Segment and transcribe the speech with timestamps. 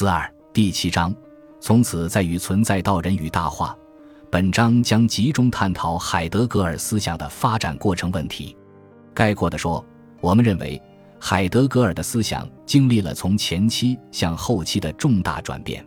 [0.00, 1.14] 四二第七章，
[1.60, 3.76] 从此在与存在到人与大化。
[4.30, 8.56] 本章将集中探讨海德格尔思想的发展过程问题。
[9.12, 9.84] 概括地说，
[10.22, 10.80] 我们认为
[11.18, 15.86] 海德格尔的思想经历了从前期向后期的重大转变。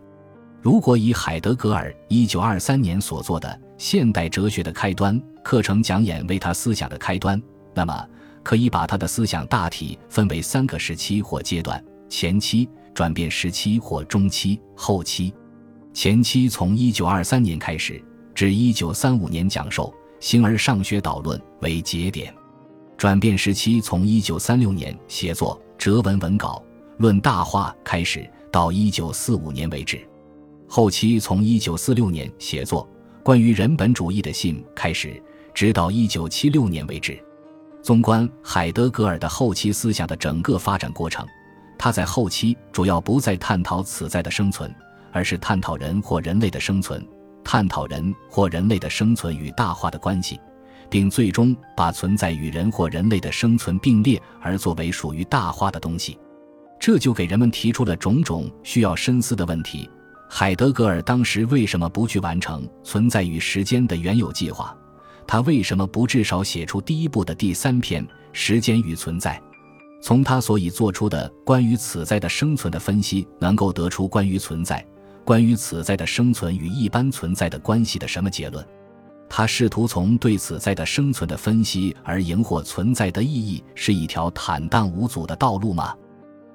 [0.62, 3.50] 如果以海德格尔一九二三年所做的
[3.80, 7.42] 《现代哲学的开端》课程讲演为他思想的开端，
[7.74, 8.08] 那么
[8.44, 12.70] 可以把他的思想大体分为三个时期或阶段：前期。
[12.94, 15.34] 转变时期或中期、后期，
[15.94, 18.02] 前期从一九二三年开始
[18.36, 19.86] 至一九三五年讲授
[20.20, 22.32] 《形而上学导论》为节点；
[22.98, 26.64] 转变时期从一九三六年写作《哲文文稿
[26.98, 29.98] 论大化》开始到一九四五年为止；
[30.68, 32.88] 后期从一九四六年写作
[33.24, 35.22] 《关于人本主义的信》开始，
[35.54, 37.20] 直到一九七六年为止。
[37.82, 41.28] 纵观海德格尔的后期思想的整个发展过程。
[41.84, 44.74] 他在后期主要不再探讨此在的生存，
[45.12, 47.06] 而是探讨人或人类的生存，
[47.44, 50.40] 探讨人或人类的生存与大化的关系，
[50.90, 56.18] 并最终把存在与人或人类的生存并列而作为属于大化的东西。
[56.80, 59.90] 这就给人们提出了种种需要深思的问题：
[60.30, 64.74] 海德格尔当时为什么不去完成存在与时间的原有计划？
[65.28, 69.38] 他为什么不至少写出第一部的第三篇《时间与存在》？
[70.04, 74.86] 从他所以做出的关于此在的生存的分析，能够得出关于存在、
[75.24, 78.68] 关于此在的生存与一般存在的关系的什么结论？
[79.30, 85.96] 他试图从对此在的生存的分析而赢获存在的意义，是一条坦荡无阻的道路吗？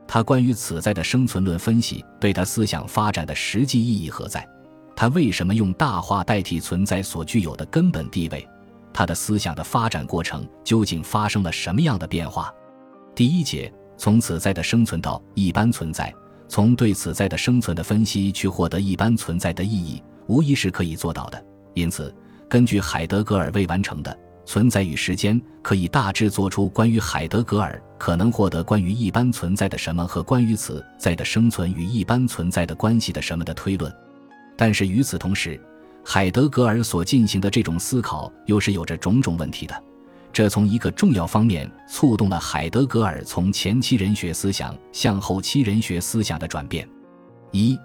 [0.06, 4.46] 他关于此在的生存论分析对他思想发展的实际意义何在？
[4.94, 8.46] 他为什么用大化代替存在所具有的根本地位？
[8.92, 12.52] 他的思想的发展过程究竟发生了什么样的变化？
[13.18, 16.14] 第一节从此在的生存到一般存在，
[16.46, 21.44] 从对此在的生存的分析去获得一般存在的意义，无疑是可以做到的。
[21.74, 22.14] 因此，
[22.48, 24.16] 根据海德格尔未完成的
[24.46, 33.92] 存在与时间，可以大致做出关于海德格尔可能获得关于一般存在的什么和关于此在的生存与一般存在的关系的什么的推论。
[34.56, 35.60] 但是与此同时，
[36.04, 39.74] 海德格尔所进行的这种思考又是有着种种问题的。
[40.32, 46.88] 这从一个重要方面触动了海德格尔从前期人学思想向后期人学思想的转变。
[47.50, 47.76] 一，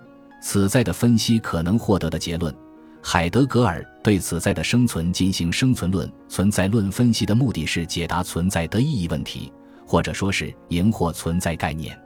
[0.42, 2.54] 此在的分析可能获得的结论。
[3.02, 9.52] 海德格尔对此在的生存进行生存论、存在论分析的目的是解答存在的意义问题，
[9.86, 11.98] 或者说是赢获存在概念。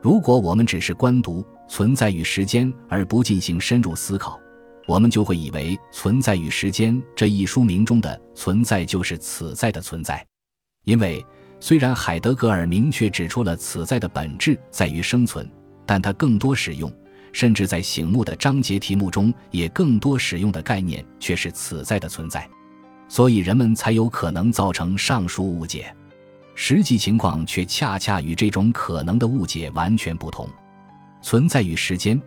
[0.00, 4.40] 如果我们只是观读存在与时间而不进行深入思考，
[4.86, 10.24] 我们就会以为《存在与时间》这一书名中的“存在”就是此在的存在，
[10.84, 11.24] 因为
[11.60, 15.48] 虽然海德格尔明确指出了此在的本质在于生存，
[15.86, 16.92] 但他更多使用，
[17.32, 22.48] 甚至在醒目的章节题目中也更多使用的概念却是此在的存在，
[23.08, 25.94] 所以人们才有可能造成上述误解。
[26.54, 30.46] 实际情况却恰恰与这种可能的误解完全不同，
[31.22, 32.20] 《存在与时间》。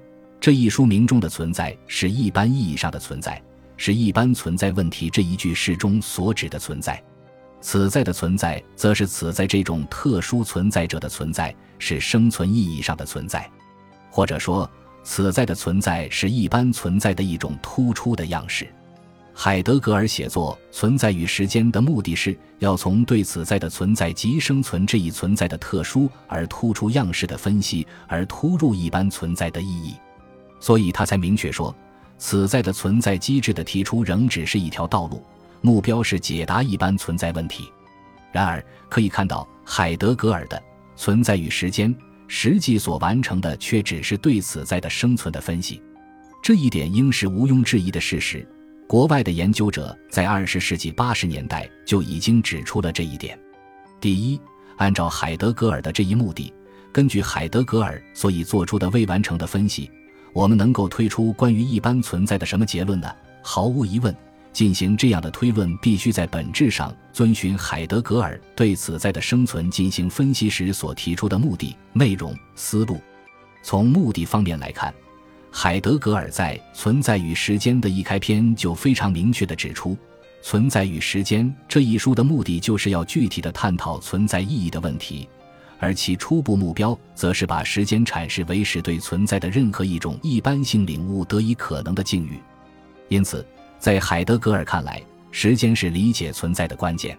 [0.45, 3.41] 这一书名中的存在是一般意义上的存在，
[3.78, 7.03] 是一般存在问题这一句诗中所指的存在。
[7.61, 13.50] 此在的存在，则是此在这种特殊存在者的存在，是生存意义上的存在，
[14.11, 14.69] 或者说，
[15.03, 18.67] 此在的存在是一般存在的一种突出的样式。
[19.33, 29.95] 海德格尔写作《存在与时间》的目的是要从对此在的存在及生存这一存在的特殊而突出样式的分析，而突入一般存在的意义。
[30.66, 31.76] 所以他才明确说，
[32.18, 35.24] 此在的存在机制的提出仍只是一条道路，
[35.62, 37.72] 目标是解答一般存在问题。
[38.31, 40.58] 然而，可以看到海德格尔的
[40.96, 41.94] 《存在与时间》
[42.28, 45.80] 实际所完成的却只是对此在的生存的分析，
[46.42, 48.44] 这一点应是毋庸置疑的事实。
[48.88, 53.40] 国外的研究者在二十世纪八十年代就已经指出了这一点。
[54.02, 54.42] 第一，
[54.78, 56.52] 按照海德格尔的这一目的，
[56.92, 59.92] 根据海德格尔所以做出的未完成的分析。
[60.35, 63.10] 我们能够推出关于一般存在的什么结论呢？
[63.42, 64.13] 毫无疑问，
[64.51, 73.00] 进行这样的推论必须在本质上遵循海德格尔对此在的生存进行分析时所提出的目的、内容、思路。
[73.63, 74.94] 从目的方面来看，
[75.50, 79.92] 海德格尔在《存在与时间》的一开篇就非常明确地指出，
[80.42, 85.30] 《存在与时间》这一书的目的就是要具体地探讨存在意义的问题。
[85.80, 92.39] 而其初步目标，则是把时间阐释为使对存在的任何一种一般性领悟得以可能的境遇。
[93.10, 93.45] 因此，
[93.77, 95.01] 在海德格尔看来，
[95.31, 97.16] 时间是理解存在的关键。《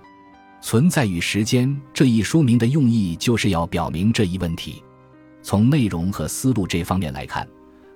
[0.61, 4.83] 存在与时间》这一书名的用意，就是要表明这一问题。
[5.43, 7.47] 从内容和思路这方面来看，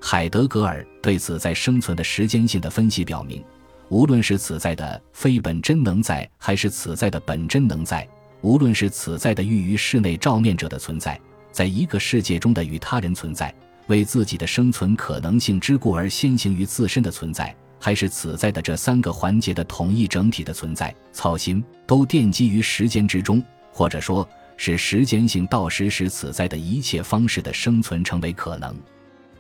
[0.01, 3.43] 海德格尔对此在生存的时间性的分析表明，
[3.89, 8.07] 无论是此在的非本真能在，还是此在的本真能在，
[8.43, 11.21] 无论是此在的寓于室内照面者的存在，
[11.53, 13.55] 在一个世界中的与他人存在，
[13.89, 17.55] 为自己的生存可能性之故而先行于自身的存在。
[17.83, 23.43] 还是此在的这三个环节的统一整体的存在，操心都奠基于时间之中，
[23.73, 24.29] 或者说
[24.59, 28.77] 是时间性到时使此在的一切方式的生存成为可能。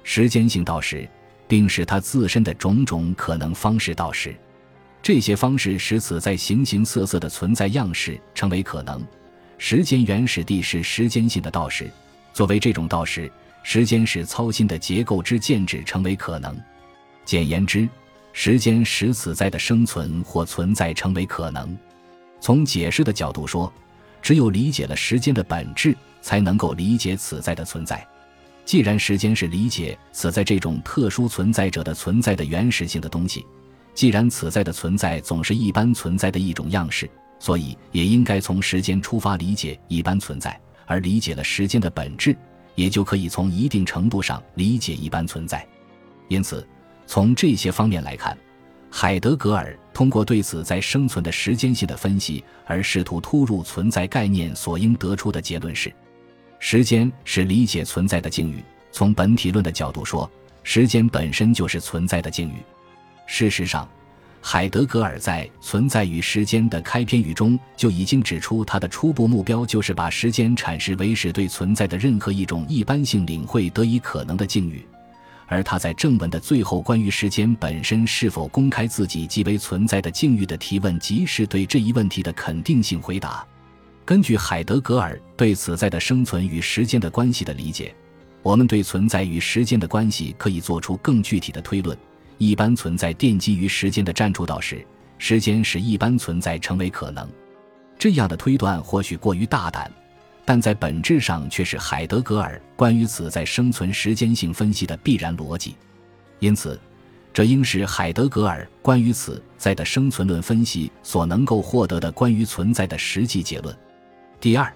[0.02, 1.06] 时间性到时，
[1.46, 4.34] 并使它自身的种种可能方式到时，
[5.02, 9.04] 这些方式使此在形形色色的存在样式成为可能。
[9.58, 11.90] 时间原始地是时间性的道时，
[12.32, 13.30] 作为这种道时，
[13.62, 16.56] 时间使操心的结构之建制成为可能。
[17.24, 17.88] 简言之。
[18.32, 21.76] 时间使此在的生存或存在成为可能。
[22.40, 23.70] 从解释的角度说，
[24.22, 28.06] 只有理解了时间的本质，才能够理解此在的存在。
[28.64, 33.44] 既然时间是理解此在这种特殊存在者的存在的原始性的东西，
[33.94, 40.58] 既然此在的存在总是一般存在的一种样式，所以也应该从时间出发理解一般存在。
[40.86, 42.36] 而理解了时间的本质，
[42.74, 45.66] 也就可以从一定程度上理解一般存在。
[46.28, 46.66] 因此。
[47.06, 48.38] 从这些方面来看，
[48.88, 55.92] 海德格尔通过对此在生存的时间性的分析，而试图突入存在概念所应得出的结论是：
[56.60, 58.62] 时间是理解存在的境遇。
[58.92, 60.30] 从本体论的角度说，
[60.62, 62.62] 时间本身就是存在的境遇。
[63.32, 63.88] 事实上，
[64.42, 74.84] 海德格尔在《存在与时间》的开篇语中就已经指出，他的初步目标就是把时间阐释为使对存在的任何一种一般性领会得以可能的境遇。
[75.46, 83.46] 而他在正文的最后，关于时间本身是否公开自己即为存在的境遇的提问，即是对这一问题的肯定性回答。
[84.04, 87.94] 根据海德格尔对此在的生存与时间的关系的理解，
[88.42, 91.96] 我们对存在与时间的关系可以做出更具体的推论。
[92.40, 94.82] 一般存在奠基于时间的占主导时，
[95.18, 97.28] 时间使一般存在成为可能。
[97.98, 99.92] 这样的推断或许过于大胆。
[100.42, 105.76] 但在本质上却是海德格尔关于此在生存时间性分析的必然逻辑，
[106.38, 106.80] 因此，
[107.30, 113.76] 这应是海德格尔关于此在的生存论分析所能够获得的关于存在的实际结论。
[114.40, 114.72] 第二，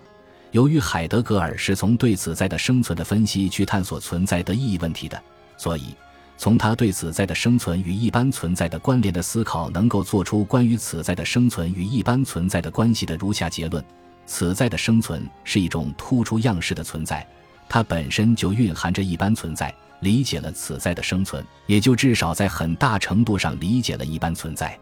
[0.52, 5.20] 由于海德格尔是从对此在的生存的分析去探索存在的意义问题的，
[5.56, 5.96] 所以
[6.36, 13.82] 从他对此在的生存与一般存在的关联的思考，能够做出关于此在的生存与一般存在的关系的如下结论。
[14.26, 17.26] 此在的生存是一种突出样式的存在，
[17.68, 19.74] 它本身就蕴含着一般存在。
[20.00, 24.78] 理解了此在的生存，也就至少在很大程度上理解了一般存在。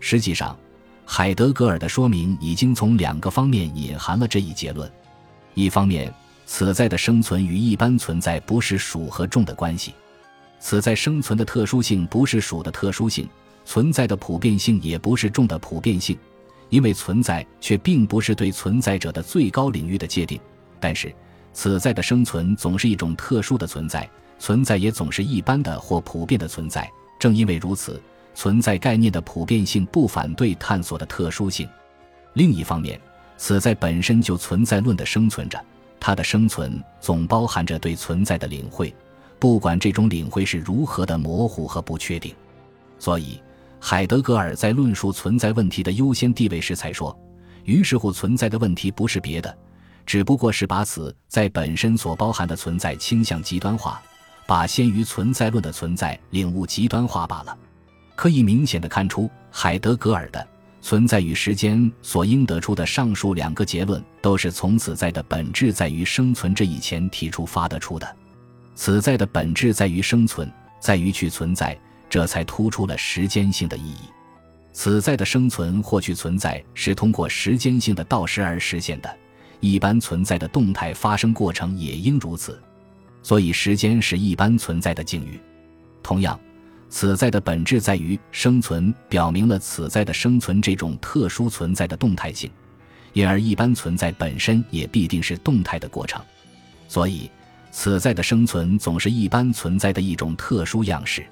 [0.00, 0.58] 实际上，
[1.04, 4.90] 海德格尔的说明已经从两个方面隐含了这一结论：
[5.54, 6.12] 一方面，
[6.46, 9.92] 此在的生存与一般存在不是属和众的关系；
[10.58, 13.28] 此在生存的特殊性不是属的特殊性，
[13.64, 16.18] 存在的普遍性也不是众的普遍性。
[16.68, 20.40] 因为存在却并不是对存在者的最高领域的界定，
[20.80, 21.14] 但是
[21.52, 24.08] 此在的生存总是一种特殊的存在，
[24.38, 26.90] 存在也总是一般的或普遍的存在。
[27.20, 28.02] 正因为如此，
[28.34, 31.68] 存在概念的普遍性不反对探索的特殊性。
[32.32, 33.00] 另一方面，
[33.36, 35.64] 此在本身就存在论的生存着，
[36.00, 38.92] 它的生存总包含着对存在的领会，
[39.38, 42.34] 不管这种领会是如何的模糊和不确定。
[42.98, 43.40] 所以。
[43.78, 47.16] 海德格尔在论述存在问题的优先地位时才说
[47.64, 49.56] ：“于是乎，存在的问题不是别的，
[50.06, 54.02] 只不过是把此在本身所包含的存在倾向极端化，
[54.46, 57.56] 把先于存在论的存在领悟极端化罢了。”
[58.16, 60.44] 可以明显的看出，海德格尔的
[60.80, 68.16] 存在与时间所应得出的上述两个结论，都是从此在的本质在于生存这一前提出发得出的。
[68.76, 71.76] 此在的本质在于生存，在于去存在。
[72.08, 73.98] 这才突出了时间性的意义。
[74.72, 79.16] 此在的生存或去存在是通过时间性的倒时而实现的，
[79.58, 82.62] 一般存在的动态发生过程也应如此。
[83.24, 85.40] 所以，时间是一般存在的境遇。
[86.00, 86.38] 同样，
[86.88, 92.48] 此在的本质在于生存，表明了此在的生存这种特殊存在的动态性，
[93.14, 96.22] 因而一般存在本身也必定是动态的过程。
[96.86, 97.28] 所以，
[97.70, 101.24] 此在的生存总是一般存在的一种特殊样式。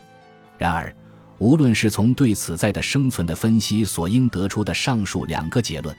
[0.59, 0.95] 然而，
[1.39, 5.95] 无论是从对此在的生存的分析所应得出的上述两个结论，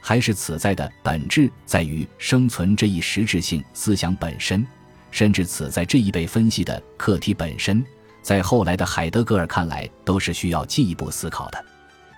[0.00, 4.66] 还是此在的本质在于生存这一实质性思想本身，
[5.10, 7.84] 甚至此在这一被分析的课题本身，
[8.22, 11.64] 在后来的海德格尔看来，都是需要进一步思考的。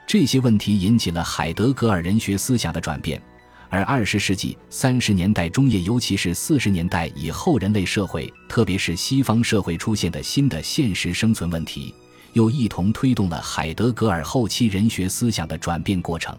[0.07, 3.21] 这些问题引起了海德格尔人学思想的转变，
[3.75, 11.93] 而二十世纪三十年代中叶，尤其是四十年代以后，人类社会，特别是西方社会出现的新的现实生存问题，
[12.35, 16.39] 又一同推动了海德格尔后期人学思想的转变过程。